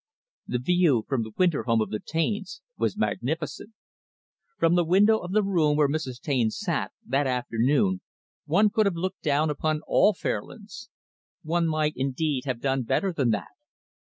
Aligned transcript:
The 0.47 0.57
view 0.57 1.05
from 1.07 1.21
the 1.21 1.31
winter 1.37 1.61
home 1.61 1.79
of 1.79 1.91
the 1.91 1.99
Taines 1.99 2.61
was 2.75 2.97
magnificent. 2.97 3.69
From 4.57 4.73
the 4.73 4.83
window 4.83 5.19
of 5.19 5.31
the 5.31 5.43
room 5.43 5.77
where 5.77 5.87
Mrs. 5.87 6.19
Taine 6.19 6.49
sat, 6.49 6.91
that 7.05 7.27
afternoon, 7.27 8.01
one 8.47 8.71
could 8.71 8.87
have 8.87 8.95
looked 8.97 9.21
down 9.21 9.51
upon 9.51 9.81
all 9.85 10.15
Fairlands. 10.15 10.89
One 11.43 11.67
might, 11.67 11.93
indeed, 11.95 12.45
have 12.45 12.61
done 12.61 12.81
better 12.81 13.13
than 13.13 13.29
that. 13.29 13.49